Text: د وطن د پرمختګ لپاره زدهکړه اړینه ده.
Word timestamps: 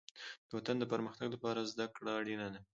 د 0.47 0.49
وطن 0.57 0.75
د 0.79 0.83
پرمختګ 0.93 1.27
لپاره 1.35 1.69
زدهکړه 1.71 2.11
اړینه 2.19 2.47
ده. 2.53 2.59